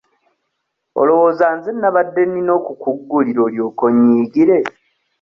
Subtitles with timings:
[1.01, 4.57] Olowooza nze nnabadde nnina okukuggulira olyoke onnyiigire?